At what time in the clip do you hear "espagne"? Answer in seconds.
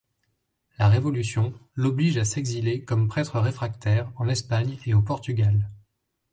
4.29-4.79